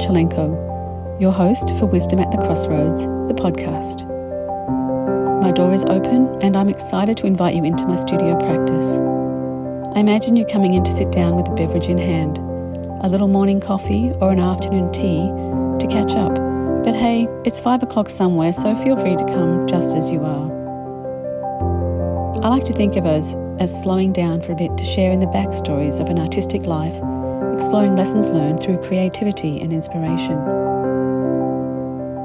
[0.00, 4.08] Gonchalenko, your host for Wisdom at the Crossroads, the podcast.
[5.42, 8.94] My door is open and I'm excited to invite you into my studio practice.
[9.94, 12.38] I imagine you coming in to sit down with a beverage in hand,
[13.04, 15.28] a little morning coffee or an afternoon tea
[15.80, 16.34] to catch up.
[16.82, 20.50] But hey, it's five o'clock somewhere, so feel free to come just as you are.
[22.42, 25.20] I like to think of us as slowing down for a bit to share in
[25.20, 26.98] the backstories of an artistic life
[27.60, 30.34] exploring lessons learned through creativity and inspiration.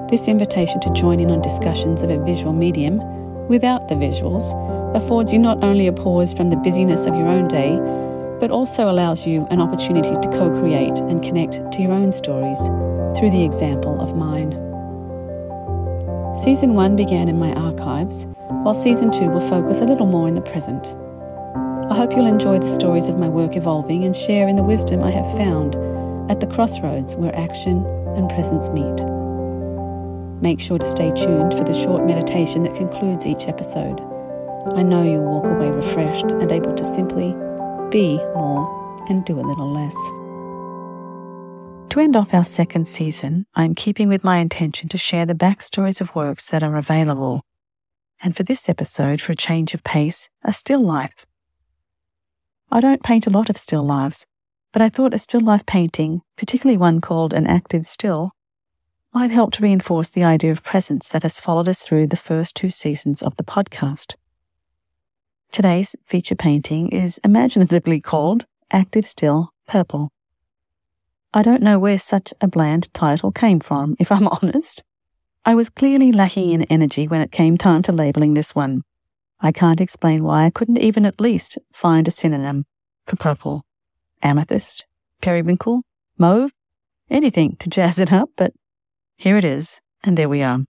[0.07, 2.99] This invitation to join in on discussions of a visual medium
[3.49, 4.45] without the visuals
[4.95, 7.77] affords you not only a pause from the busyness of your own day,
[8.39, 12.59] but also allows you an opportunity to co create and connect to your own stories
[13.19, 14.51] through the example of mine.
[16.41, 18.25] Season 1 began in my archives,
[18.63, 20.95] while Season 2 will focus a little more in the present.
[21.87, 25.03] I hope you'll enjoy the stories of my work evolving and share in the wisdom
[25.03, 25.75] I have found
[26.31, 27.85] at the crossroads where action
[28.17, 29.05] and presence meet.
[30.41, 33.99] Make sure to stay tuned for the short meditation that concludes each episode.
[34.73, 37.33] I know you'll walk away refreshed and able to simply
[37.91, 39.93] be more and do a little less.
[41.91, 45.35] To end off our second season, I am keeping with my intention to share the
[45.35, 47.45] backstories of works that are available.
[48.23, 51.27] And for this episode, for a change of pace, a still life
[52.71, 54.25] I don't paint a lot of still lifes,
[54.73, 58.31] but I thought a still life painting, particularly one called an active still,
[59.13, 62.55] might help to reinforce the idea of presence that has followed us through the first
[62.55, 64.15] two seasons of the podcast.
[65.51, 70.09] Today's feature painting is imaginatively called Active Still Purple.
[71.33, 74.83] I don't know where such a bland title came from, if I'm honest.
[75.45, 78.83] I was clearly lacking in energy when it came time to labeling this one.
[79.39, 82.65] I can't explain why I couldn't even at least find a synonym
[83.05, 83.63] for purple.
[84.21, 84.85] Amethyst,
[85.21, 85.83] periwinkle,
[86.17, 86.51] mauve,
[87.09, 88.53] anything to jazz it up, but
[89.17, 90.59] here it is, and there we are.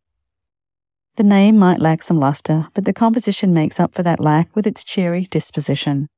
[1.16, 4.66] The name might lack some luster, but the composition makes up for that lack with
[4.66, 6.08] its cheery disposition.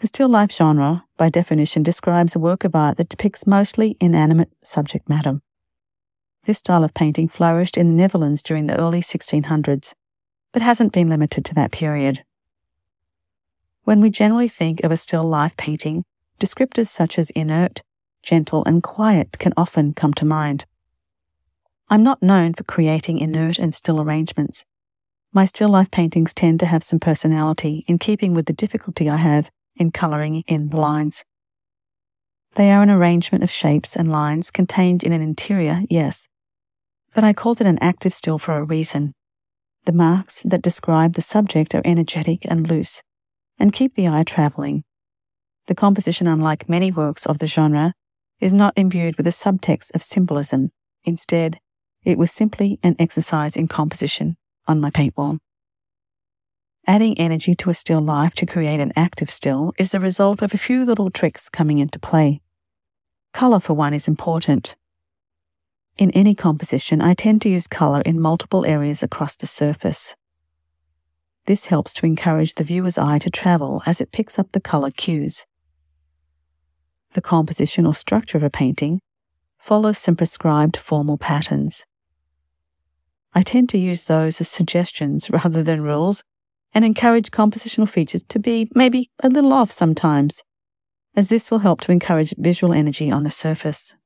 [0.00, 4.50] The still life genre, by definition, describes a work of art that depicts mostly inanimate
[4.62, 5.40] subject matter.
[6.44, 9.94] This style of painting flourished in the Netherlands during the early 1600s
[10.52, 12.24] but hasn't been limited to that period.
[13.84, 16.04] When we generally think of a still life painting,
[16.38, 17.82] descriptors such as inert,
[18.22, 20.66] gentle, and quiet can often come to mind.
[21.88, 24.64] I'm not known for creating inert and still arrangements.
[25.32, 29.16] My still life paintings tend to have some personality in keeping with the difficulty I
[29.16, 31.24] have in colouring in lines.
[32.54, 36.28] They are an arrangement of shapes and lines contained in an interior, yes,
[37.14, 39.14] but I called it an active still for a reason.
[39.84, 43.02] The marks that describe the subject are energetic and loose
[43.58, 44.84] and keep the eye travelling.
[45.66, 47.94] The composition, unlike many works of the genre,
[48.40, 50.70] is not imbued with a subtext of symbolism.
[51.04, 51.58] Instead,
[52.04, 54.36] it was simply an exercise in composition
[54.66, 55.38] on my paint wall.
[56.86, 60.54] Adding energy to a still life to create an active still is the result of
[60.54, 62.40] a few little tricks coming into play.
[63.32, 64.74] Colour, for one, is important.
[65.98, 70.16] In any composition, I tend to use colour in multiple areas across the surface.
[71.46, 74.90] This helps to encourage the viewer's eye to travel as it picks up the colour
[74.90, 75.46] cues.
[77.14, 79.00] The composition or structure of a painting
[79.58, 81.84] follows some prescribed formal patterns.
[83.34, 86.22] I tend to use those as suggestions rather than rules
[86.72, 90.42] and encourage compositional features to be maybe a little off sometimes,
[91.16, 93.96] as this will help to encourage visual energy on the surface.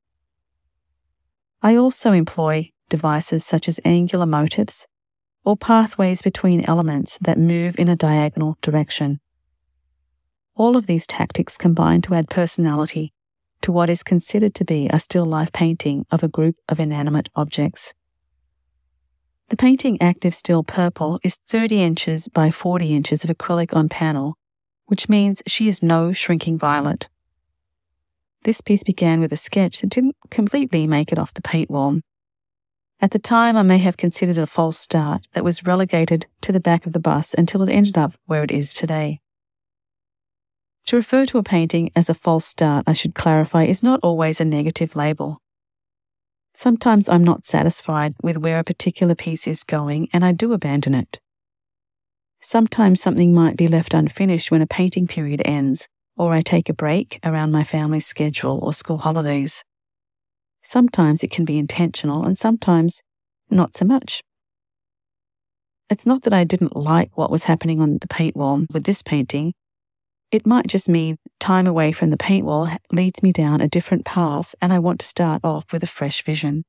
[1.65, 4.87] I also employ devices such as angular motifs
[5.47, 9.19] or pathways between elements that move in a diagonal direction.
[10.55, 13.15] All of these tactics combine to add personality
[13.63, 17.31] to what is considered to be a still life painting of a group of inanimate
[17.35, 17.95] objects.
[19.49, 24.37] The painting Active Still Purple is 30 inches by 40 inches of acrylic on panel,
[24.85, 27.09] which means she is no shrinking violet.
[28.45, 32.01] This piece began with a sketch that didn't completely make it off the paint wall.
[33.01, 36.53] At the time, I may have considered it a false start that was relegated to
[36.53, 39.21] the back of the bus until it ended up where it is today.
[40.87, 44.41] To refer to a painting as a false start, I should clarify, is not always
[44.41, 45.39] a negative label.
[46.53, 50.95] Sometimes I'm not satisfied with where a particular piece is going and I do abandon
[50.95, 51.19] it.
[52.41, 56.75] Sometimes something might be left unfinished when a painting period ends, or I take a
[56.75, 59.65] break around my family's schedule or school holidays.
[60.63, 63.03] Sometimes it can be intentional and sometimes
[63.51, 64.23] not so much.
[65.91, 69.03] It's not that I didn't like what was happening on the paint wall with this
[69.03, 69.53] painting.
[70.31, 74.05] It might just mean time away from the paint wall leads me down a different
[74.05, 76.65] path and I want to start off with a fresh vision.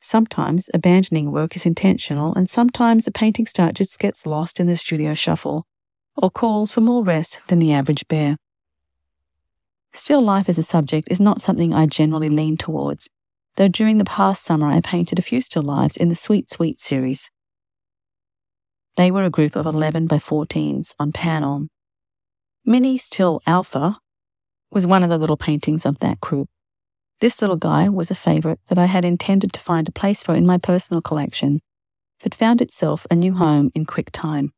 [0.00, 4.76] Sometimes abandoning work is intentional, and sometimes a painting start just gets lost in the
[4.76, 5.64] studio shuffle
[6.16, 8.36] or calls for more rest than the average bear.
[9.92, 13.10] Still life as a subject is not something I generally lean towards,
[13.56, 16.80] though during the past summer I painted a few still lifes in the Sweet Sweet
[16.80, 17.30] series.
[18.96, 21.68] They were a group of 11 by 14s on panel.
[22.64, 23.98] Mini Still Alpha
[24.70, 26.48] was one of the little paintings of that group.
[27.20, 30.34] This little guy was a favourite that I had intended to find a place for
[30.34, 31.60] in my personal collection,
[32.22, 34.52] but found itself a new home in quick time.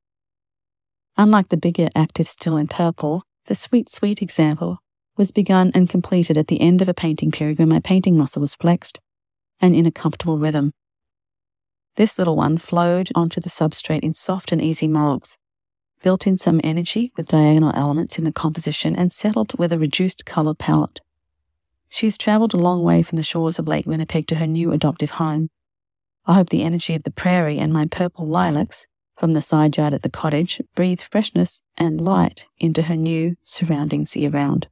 [1.17, 4.79] Unlike the bigger active still in purple, the sweet, sweet example
[5.17, 8.41] was begun and completed at the end of a painting period when my painting muscle
[8.41, 9.01] was flexed
[9.61, 10.73] and in a comfortable rhythm.
[11.97, 15.39] This little one flowed onto the substrate in soft and easy mogs,
[16.03, 20.27] built in some energy with diagonal elements in the composition, and settled with a reduced
[20.27, 21.01] colour palette.
[21.89, 24.73] She has travelled a long way from the shores of Lake Winnipeg to her new
[24.73, 25.51] adoptive home.
[26.27, 29.95] I hope the energy of the prairie and my purple lilacs from the side yard
[29.95, 34.69] at the cottage breathe freshness and light into her new surroundings year round.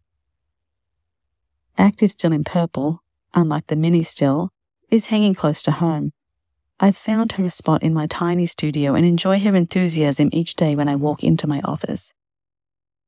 [1.79, 3.03] Active still in purple,
[3.35, 4.51] unlike the mini still,
[4.91, 6.13] is hanging close to home.
[6.79, 10.75] I've found her a spot in my tiny studio and enjoy her enthusiasm each day
[10.75, 12.13] when I walk into my office.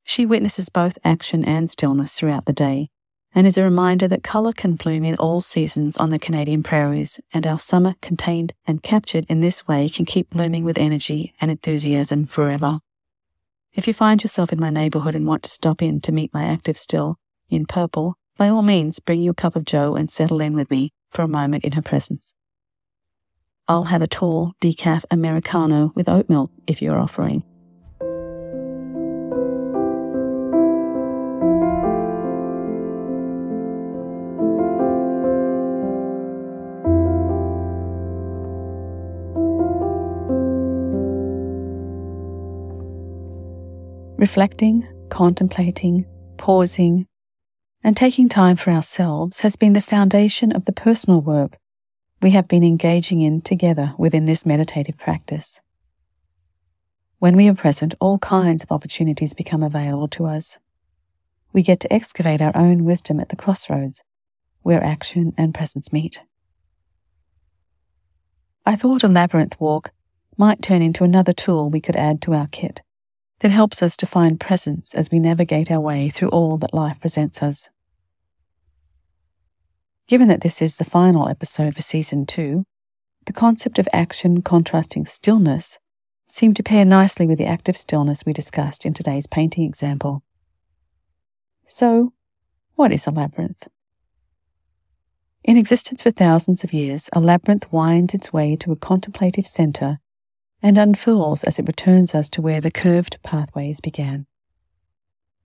[0.05, 2.91] She witnesses both action and stillness throughout the day,
[3.35, 7.21] and is a reminder that colour can bloom in all seasons on the Canadian prairies,
[7.33, 11.51] and our summer contained and captured in this way can keep blooming with energy and
[11.51, 12.79] enthusiasm forever.
[13.73, 16.45] If you find yourself in my neighbourhood and want to stop in to meet my
[16.45, 17.17] active still,
[17.51, 20.71] in purple, by all means bring you a cup of joe and settle in with
[20.71, 22.35] me for a moment in her presence.
[23.67, 27.43] I'll have a tall decaf Americano with oat milk if you're offering.
[44.25, 46.07] Reflecting, contemplating,
[46.39, 47.07] pausing,
[47.83, 51.59] and taking time for ourselves has been the foundation of the personal work
[52.23, 55.61] we have been engaging in together within this meditative practice.
[57.19, 60.59] When we are present, all kinds of opportunities become available to us.
[61.53, 64.05] We get to excavate our own wisdom at the crossroads
[64.63, 66.23] where action and presence meet.
[68.65, 69.91] I thought a labyrinth walk
[70.39, 72.81] might turn into another tool we could add to our kit
[73.41, 77.01] that helps us to find presence as we navigate our way through all that life
[77.01, 77.69] presents us.
[80.07, 82.65] Given that this is the final episode for season two,
[83.27, 85.79] the concept of action contrasting stillness
[86.29, 90.23] seemed to pair nicely with the active stillness we discussed in today's painting example.
[91.67, 92.13] So,
[92.75, 93.69] what is a labyrinth?
[95.43, 100.01] In existence for thousands of years, a labyrinth winds its way to a contemplative center
[100.65, 104.25] and unfurls as it returns us to where the curved pathways began.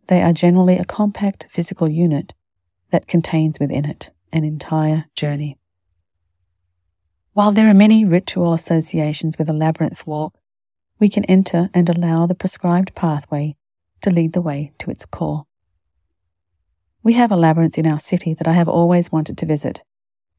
[0.08, 2.34] They are generally a compact physical unit
[2.92, 5.58] that contains within it an entire journey.
[7.34, 10.36] While there are many ritual associations with a labyrinth walk,
[11.00, 13.58] we can enter and allow the prescribed pathway
[14.02, 15.44] to lead the way to its core.
[17.04, 19.82] We have a labyrinth in our city that I have always wanted to visit,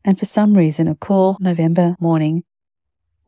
[0.07, 2.45] and for some reason, a cool November morning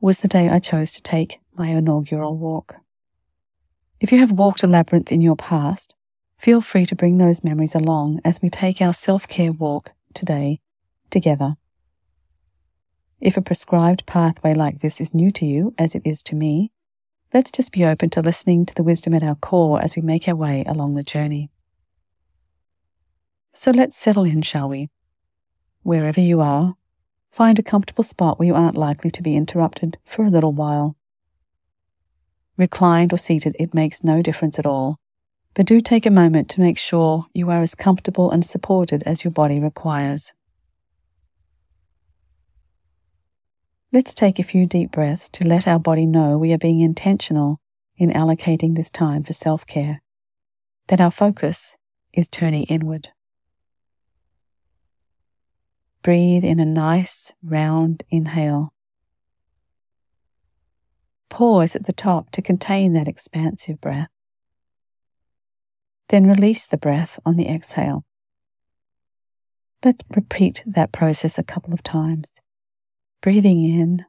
[0.00, 2.76] was the day I chose to take my inaugural walk.
[4.00, 5.94] If you have walked a labyrinth in your past,
[6.38, 10.60] feel free to bring those memories along as we take our self care walk today
[11.10, 11.56] together.
[13.20, 16.72] If a prescribed pathway like this is new to you, as it is to me,
[17.32, 20.26] let's just be open to listening to the wisdom at our core as we make
[20.26, 21.48] our way along the journey.
[23.52, 24.88] So let's settle in, shall we?
[25.82, 26.74] Wherever you are,
[27.30, 30.96] find a comfortable spot where you aren't likely to be interrupted for a little while.
[32.56, 34.98] Reclined or seated, it makes no difference at all.
[35.54, 39.24] But do take a moment to make sure you are as comfortable and supported as
[39.24, 40.32] your body requires.
[43.92, 47.60] Let's take a few deep breaths to let our body know we are being intentional
[47.98, 50.00] in allocating this time for self care,
[50.88, 51.76] that our focus
[52.14, 53.10] is turning inward.
[56.02, 58.72] Breathe in a nice, round inhale.
[61.32, 64.10] Pause at the top to contain that expansive breath.
[66.10, 68.04] Then release the breath on the exhale.
[69.82, 72.30] Let's repeat that process a couple of times.
[73.22, 74.04] Breathing in,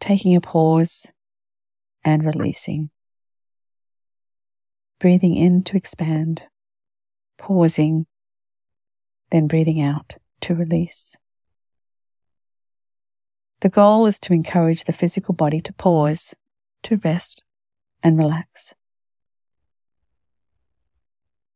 [0.00, 1.06] taking a pause,
[2.04, 2.90] and releasing.
[5.04, 6.46] breathing in to expand,
[7.38, 8.06] pausing,
[9.30, 11.16] then breathing out to release.
[13.60, 16.34] The goal is to encourage the physical body to pause,
[16.82, 17.42] to rest,
[18.02, 18.74] and relax.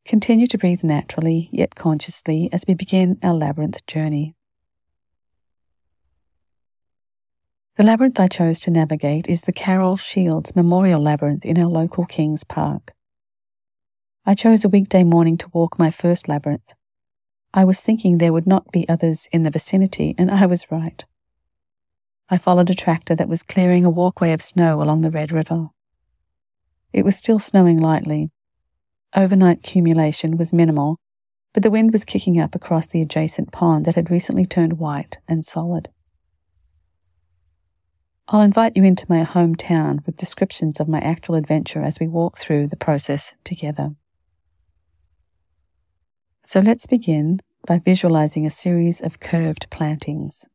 [0.07, 4.35] Continue to breathe naturally yet consciously as we begin our labyrinth journey.
[7.77, 12.07] The labyrinth I chose to navigate is the Carol Shields Memorial Labyrinth in our local
[12.07, 12.93] Kings Park.
[14.25, 16.73] I chose a weekday morning to walk my first labyrinth.
[17.55, 21.05] I was thinking there would not be others in the vicinity, and I was right.
[22.31, 25.69] I followed a tractor that was clearing a walkway of snow along the Red River.
[26.93, 28.31] It was still snowing lightly.
[29.17, 30.99] Overnight accumulation was minimal,
[31.55, 35.19] but the wind was kicking up across the adjacent pond that had recently turned white
[35.27, 35.89] and solid.
[38.29, 42.37] I'll invite you into my hometown with descriptions of my actual adventure as we walk
[42.37, 43.93] through the process together.
[46.45, 50.47] So let's begin by visualizing a series of curved plantings.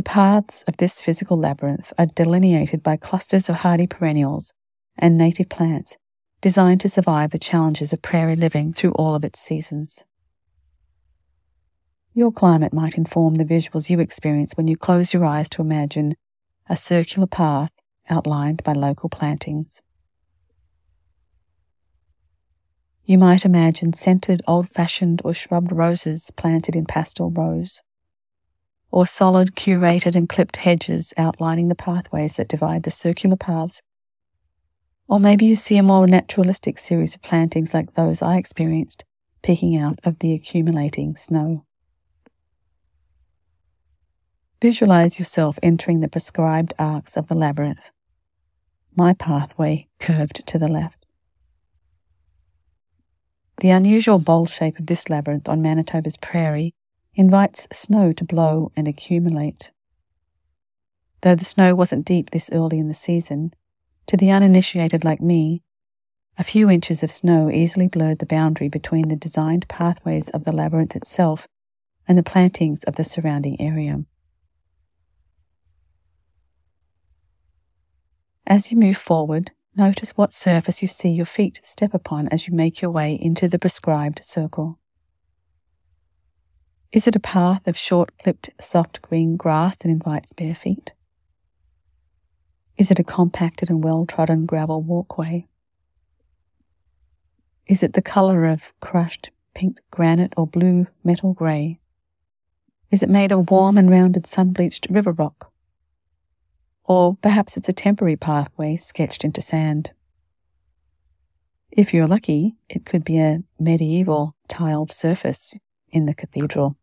[0.00, 4.54] The paths of this physical labyrinth are delineated by clusters of hardy perennials
[4.96, 5.98] and native plants
[6.40, 10.02] designed to survive the challenges of prairie living through all of its seasons.
[12.14, 16.16] Your climate might inform the visuals you experience when you close your eyes to imagine
[16.66, 17.72] a circular path
[18.08, 19.82] outlined by local plantings.
[23.04, 27.82] You might imagine scented, old fashioned, or shrubbed roses planted in pastel rows,
[28.90, 33.82] or solid, curated, and clipped hedges outlining the pathways that divide the circular paths.
[35.08, 39.04] Or maybe you see a more naturalistic series of plantings like those I experienced
[39.42, 41.64] peeking out of the accumulating snow.
[44.60, 47.90] Visualize yourself entering the prescribed arcs of the labyrinth.
[48.94, 51.06] My pathway curved to the left.
[53.60, 56.74] The unusual bowl shape of this labyrinth on Manitoba's prairie
[57.14, 59.72] invites snow to blow and accumulate.
[61.22, 63.52] Though the snow wasn't deep this early in the season,
[64.06, 65.62] to the uninitiated like me,
[66.38, 70.52] a few inches of snow easily blurred the boundary between the designed pathways of the
[70.52, 71.46] labyrinth itself
[72.08, 74.04] and the plantings of the surrounding area.
[78.46, 82.54] As you move forward, notice what surface you see your feet step upon as you
[82.54, 84.79] make your way into the prescribed circle.
[86.92, 90.92] Is it a path of short clipped soft green grass that invites bare feet?
[92.76, 95.46] Is it a compacted and well trodden gravel walkway?
[97.66, 101.78] Is it the colour of crushed pink granite or blue metal grey?
[102.90, 105.50] Is it made of warm and rounded sun bleached river rock?
[106.90, 109.92] or perhaps it's a temporary pathway sketched into sand.
[111.70, 115.56] If you're lucky, it could be a medieval tiled surface
[115.92, 116.76] in the cathedral.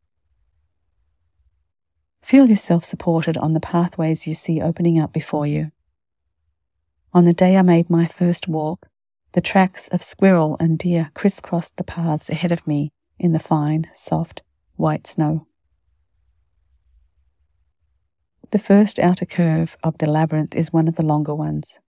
[2.28, 5.72] Feel yourself supported on the pathways you see opening up before you.
[7.14, 8.90] On the day I made my first walk,
[9.32, 13.88] the tracks of squirrel and deer crisscrossed the paths ahead of me in the fine,
[13.94, 14.42] soft,
[14.76, 15.48] white snow.
[18.52, 21.80] The first outer curve of the labyrinth is one of the longer ones.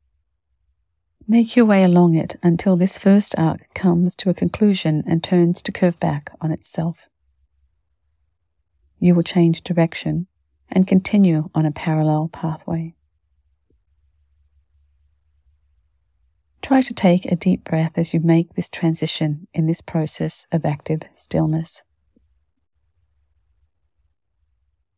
[1.28, 5.62] Make your way along it until this first arc comes to a conclusion and turns
[5.64, 7.10] to curve back on itself.
[9.02, 10.28] You will change direction
[10.72, 12.94] and continue on a parallel pathway.
[16.62, 20.66] Try to take a deep breath as you make this transition in this process of
[20.66, 21.84] active stillness.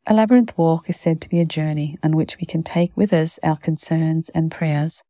[0.08, 3.14] A labyrinth walk is said to be a journey on which we can take with
[3.14, 5.04] us our concerns and prayers,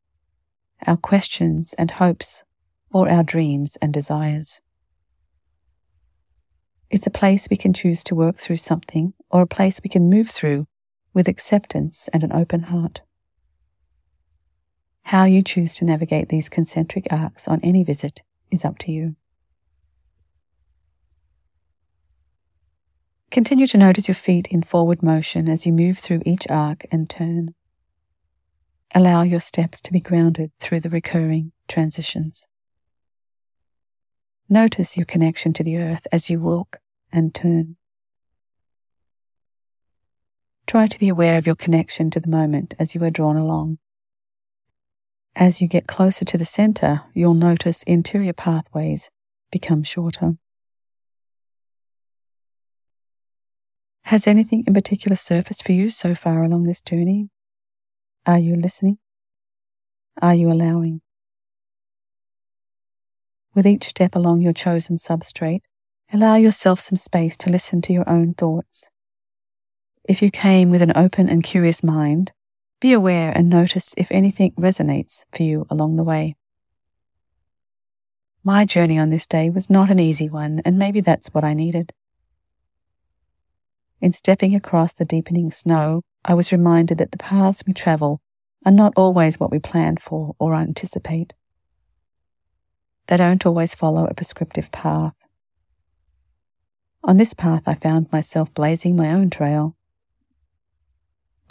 [0.85, 2.43] our questions and hopes,
[2.91, 4.61] or our dreams and desires.
[6.89, 10.09] It's a place we can choose to work through something or a place we can
[10.09, 10.67] move through
[11.13, 13.01] with acceptance and an open heart.
[15.03, 19.15] How you choose to navigate these concentric arcs on any visit is up to you.
[23.31, 27.09] Continue to notice your feet in forward motion as you move through each arc and
[27.09, 27.53] turn.
[28.93, 32.49] Allow your steps to be grounded through the recurring transitions.
[34.49, 37.77] Notice your connection to the earth as you walk and turn.
[40.71, 43.79] Try to be aware of your connection to the moment as you are drawn along.
[45.35, 49.09] As you get closer to the center, you'll notice interior pathways
[49.51, 50.37] become shorter.
[54.03, 57.27] Has anything in particular surfaced for you so far along this journey?
[58.25, 58.97] Are you listening?
[60.21, 61.01] Are you allowing?
[63.53, 65.63] With each step along your chosen substrate,
[66.13, 68.90] allow yourself some space to listen to your own thoughts.
[70.03, 72.31] If you came with an open and curious mind,
[72.79, 76.35] be aware and notice if anything resonates for you along the way.
[78.43, 81.53] My journey on this day was not an easy one, and maybe that's what I
[81.53, 81.93] needed.
[84.01, 88.19] In stepping across the deepening snow, I was reminded that the paths we travel
[88.65, 91.35] are not always what we plan for or anticipate.
[93.05, 95.13] They don't always follow a prescriptive path.
[97.03, 99.75] On this path, I found myself blazing my own trail,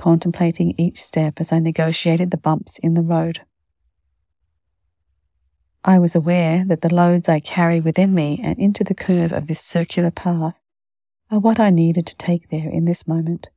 [0.00, 3.42] contemplating each step as I negotiated the bumps in the road.
[5.84, 9.46] I was aware that the loads I carry within me and into the curve of
[9.46, 10.58] this circular path
[11.30, 13.50] are what I needed to take there in this moment.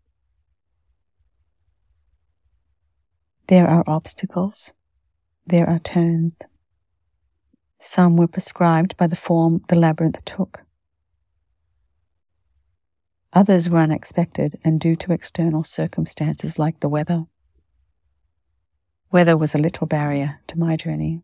[3.47, 4.73] There are obstacles,
[5.47, 6.41] there are turns.
[7.79, 10.62] Some were prescribed by the form the labyrinth took.
[13.35, 17.25] Others were unexpected and due to external circumstances like the weather.
[19.11, 21.21] Weather was a literal barrier to my journey.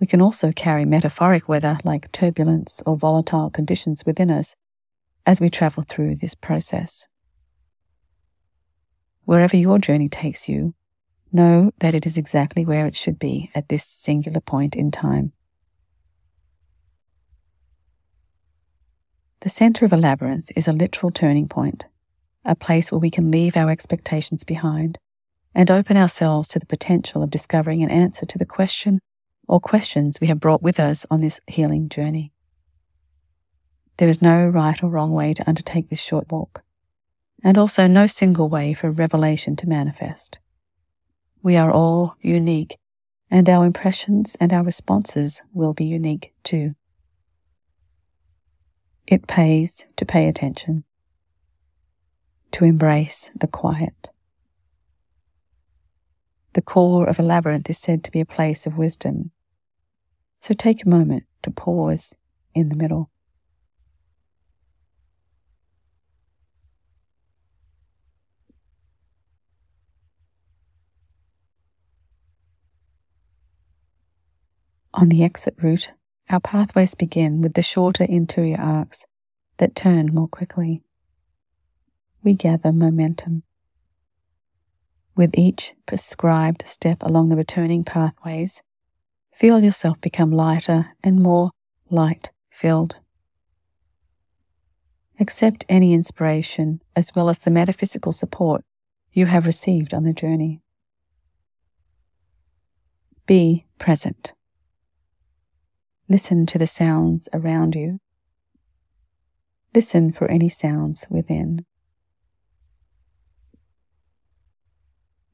[0.00, 4.56] We can also carry metaphoric weather like turbulence or volatile conditions within us
[5.26, 7.06] as we travel through this process.
[9.24, 10.74] Wherever your journey takes you,
[11.30, 15.32] know that it is exactly where it should be at this singular point in time.
[19.40, 21.86] The center of a labyrinth is a literal turning point,
[22.44, 24.98] a place where we can leave our expectations behind
[25.54, 29.00] and open ourselves to the potential of discovering an answer to the question
[29.48, 32.32] or questions we have brought with us on this healing journey.
[33.96, 36.62] There is no right or wrong way to undertake this short walk,
[37.42, 40.38] and also no single way for revelation to manifest.
[41.42, 42.76] We are all unique,
[43.30, 46.74] and our impressions and our responses will be unique too.
[49.10, 50.84] It pays to pay attention,
[52.52, 54.10] to embrace the quiet.
[56.52, 59.32] The core of a labyrinth is said to be a place of wisdom.
[60.38, 62.14] So take a moment to pause
[62.54, 63.10] in the middle.
[74.94, 75.94] On the exit route,
[76.30, 79.04] our pathways begin with the shorter interior arcs
[79.58, 80.82] that turn more quickly.
[82.22, 83.42] We gather momentum.
[85.16, 88.62] With each prescribed step along the returning pathways,
[89.34, 91.50] feel yourself become lighter and more
[91.90, 93.00] light filled.
[95.18, 98.62] Accept any inspiration as well as the metaphysical support
[99.12, 100.60] you have received on the journey.
[103.26, 104.32] Be present.
[106.10, 108.00] Listen to the sounds around you.
[109.72, 111.64] Listen for any sounds within.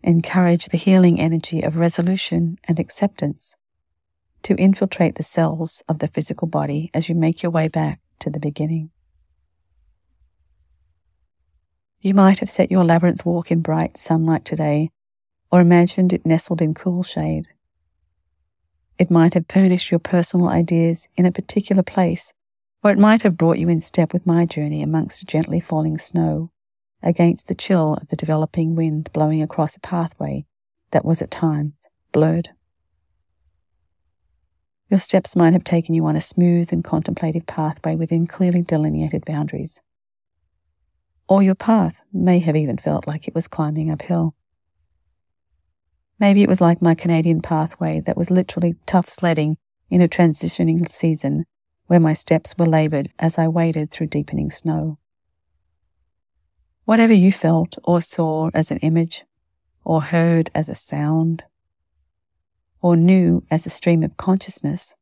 [0.03, 3.57] Encourage the healing energy of resolution and acceptance
[4.43, 8.29] to infiltrate the cells of the physical body as you make your way back to
[8.29, 8.91] the beginning.
[12.03, 14.91] You might have set your labyrinth walk in bright sunlight today,
[15.51, 17.49] or imagined it nestled in cool shade.
[18.99, 22.33] It might have furnished your personal ideas in a particular place,
[22.83, 26.51] or it might have brought you in step with my journey amongst gently falling snow,
[27.03, 30.47] against the chill of the developing wind blowing across a pathway
[30.93, 31.75] that was at times
[32.13, 32.51] blurred.
[34.89, 39.25] Your steps might have taken you on a smooth and contemplative pathway within clearly delineated
[39.25, 39.83] boundaries.
[41.29, 44.35] Or your path may have even felt like it was climbing uphill.
[46.19, 49.59] Maybe it was like my Canadian pathway that was literally tough sledding
[49.91, 51.45] in a transitioning season
[51.87, 54.99] where my steps were laboured as I waded through deepening snow.
[56.85, 59.25] Whatever you felt or saw as an image,
[59.85, 61.45] or heard as a sound,
[62.81, 64.95] or knew as a stream of consciousness,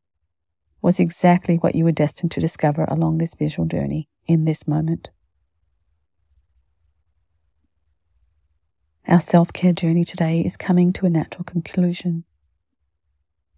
[0.83, 5.09] was exactly what you were destined to discover along this visual journey in this moment.
[9.07, 12.25] Our self care journey today is coming to a natural conclusion.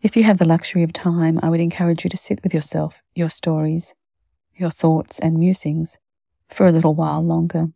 [0.03, 3.01] If you have the luxury of time, I would encourage you to sit with yourself,
[3.15, 3.95] your stories,
[4.57, 5.99] your thoughts, and musings
[6.49, 7.69] for a little while longer.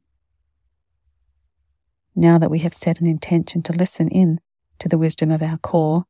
[2.16, 4.40] Now that we have set an intention to listen in
[4.80, 6.06] to the wisdom of our core,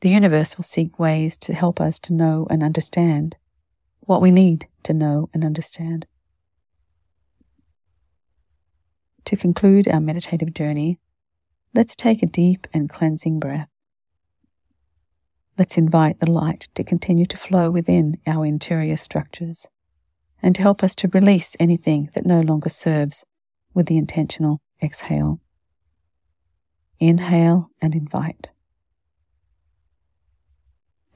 [0.00, 3.36] the universe will seek ways to help us to know and understand
[4.00, 6.06] what we need to know and understand.
[9.26, 10.98] To conclude our meditative journey,
[11.74, 13.68] let's take a deep and cleansing breath.
[15.58, 19.66] Let's invite the light to continue to flow within our interior structures
[20.42, 23.24] and to help us to release anything that no longer serves
[23.72, 25.40] with the intentional exhale.
[27.00, 28.50] Inhale and invite.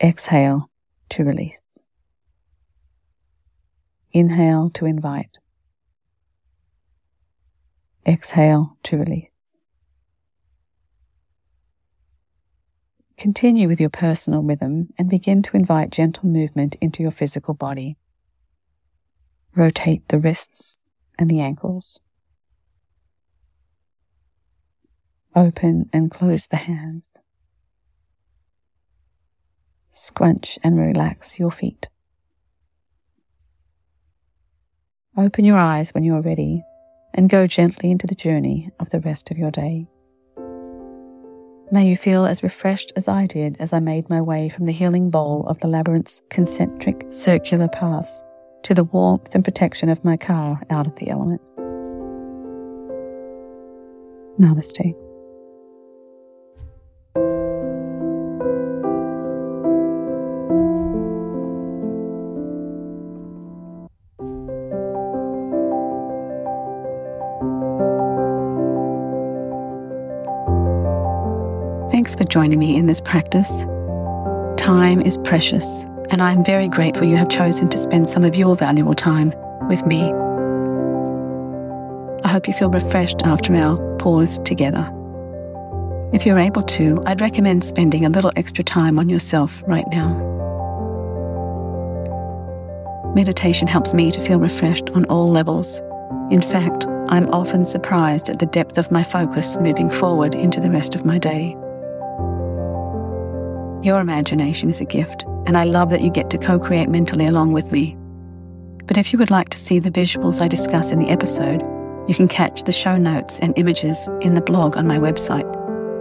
[0.00, 0.70] Exhale
[1.10, 1.60] to release.
[4.12, 5.38] Inhale to invite.
[8.06, 9.37] Exhale to release.
[13.18, 17.96] Continue with your personal rhythm and begin to invite gentle movement into your physical body.
[19.56, 20.78] Rotate the wrists
[21.18, 21.98] and the ankles.
[25.34, 27.10] Open and close the hands.
[29.90, 31.88] Scrunch and relax your feet.
[35.16, 36.62] Open your eyes when you are ready
[37.12, 39.88] and go gently into the journey of the rest of your day.
[41.70, 44.72] May you feel as refreshed as I did as I made my way from the
[44.72, 48.24] healing bowl of the labyrinth's concentric circular paths
[48.62, 51.52] to the warmth and protection of my car out of the elements.
[54.40, 55.07] Namaste.
[72.08, 73.66] Thanks for joining me in this practice.
[74.56, 78.34] Time is precious, and I am very grateful you have chosen to spend some of
[78.34, 79.30] your valuable time
[79.68, 80.04] with me.
[82.24, 84.90] I hope you feel refreshed after our pause together.
[86.14, 90.14] If you're able to, I'd recommend spending a little extra time on yourself right now.
[93.14, 95.82] Meditation helps me to feel refreshed on all levels.
[96.30, 100.70] In fact, I'm often surprised at the depth of my focus moving forward into the
[100.70, 101.57] rest of my day.
[103.88, 107.24] Your imagination is a gift, and I love that you get to co create mentally
[107.24, 107.96] along with me.
[108.84, 111.62] But if you would like to see the visuals I discuss in the episode,
[112.06, 115.50] you can catch the show notes and images in the blog on my website,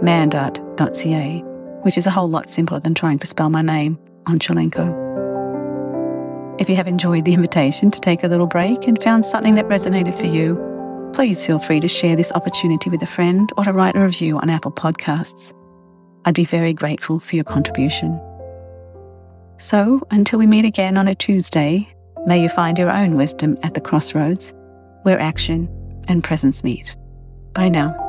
[0.02, 1.40] mandart.ca,
[1.80, 5.06] which is a whole lot simpler than trying to spell my name, Ancholenko.
[6.60, 9.68] If you have enjoyed the invitation to take a little break and found something that
[9.68, 10.58] resonated for you,
[11.14, 14.36] please feel free to share this opportunity with a friend or to write a review
[14.36, 15.54] on Apple Podcasts.
[16.28, 18.20] I'd be very grateful for your contribution.
[19.56, 21.88] So, until we meet again on a Tuesday,
[22.26, 24.52] may you find your own wisdom at the crossroads
[25.04, 25.70] where action
[26.06, 26.94] and presence meet.
[27.54, 28.07] Bye now.